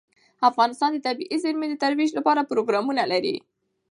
[0.49, 3.35] افغانستان د طبیعي زیرمې د ترویج لپاره پروګرامونه لري.